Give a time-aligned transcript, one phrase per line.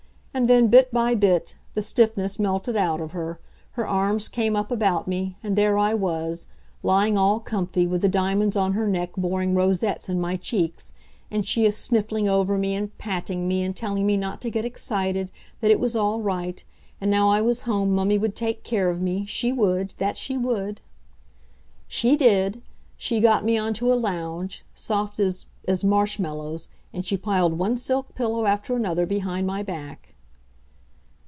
[0.33, 3.37] And then, bit by bit, the stiffness melted out of her,
[3.71, 6.47] her arms came up about me, and there I was,
[6.81, 10.93] lying all comfy, with the diamonds on her neck boring rosettes in my cheeks,
[11.29, 14.63] and she a sniffling over me and patting me and telling me not to get
[14.63, 16.63] excited, that it was all right,
[17.01, 20.37] and now I was home mummy would take care of me, she would, that she
[20.37, 20.79] would.
[21.89, 22.61] She did.
[22.95, 27.75] She got me on to a lounge, soft as as marshmallows, and she piled one
[27.75, 30.07] silk pillow after another behind my back.